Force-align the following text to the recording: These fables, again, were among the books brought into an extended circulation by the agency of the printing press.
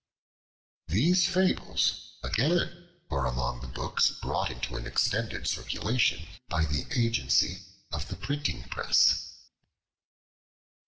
These 0.87 1.27
fables, 1.27 2.17
again, 2.23 2.89
were 3.11 3.27
among 3.27 3.61
the 3.61 3.67
books 3.67 4.09
brought 4.19 4.49
into 4.49 4.75
an 4.75 4.87
extended 4.87 5.45
circulation 5.47 6.25
by 6.49 6.65
the 6.65 6.87
agency 6.99 7.61
of 7.91 8.07
the 8.07 8.15
printing 8.15 8.63
press. 8.63 9.35